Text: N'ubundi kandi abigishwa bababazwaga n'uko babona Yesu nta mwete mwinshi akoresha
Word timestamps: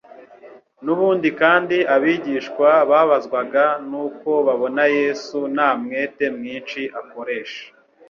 N'ubundi 0.83 1.29
kandi 1.41 1.77
abigishwa 1.95 2.69
bababazwaga 2.89 3.63
n'uko 3.89 4.29
babona 4.47 4.83
Yesu 4.97 5.37
nta 5.53 5.69
mwete 5.81 6.25
mwinshi 6.37 6.81
akoresha 7.01 7.63